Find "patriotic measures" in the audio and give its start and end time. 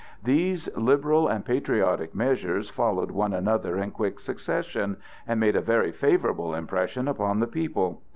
1.45-2.71